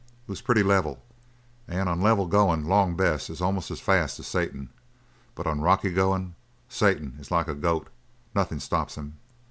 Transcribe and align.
It 0.25 0.31
was 0.31 0.41
pretty 0.41 0.63
level, 0.63 0.99
and 1.67 1.87
on 1.87 2.01
level 2.01 2.25
goin' 2.25 2.65
Long 2.65 2.95
Bess 2.95 3.29
is 3.29 3.39
almost 3.39 3.69
as 3.69 3.79
fast 3.79 4.19
as 4.19 4.25
Satan; 4.25 4.69
but 5.35 5.45
on 5.45 5.61
rocky 5.61 5.91
goin' 5.93 6.33
Satan 6.67 7.17
is 7.19 7.29
like 7.29 7.47
a 7.47 7.53
goat 7.53 7.87
nothin' 8.33 8.59
stops 8.59 8.95
him! 8.97 9.19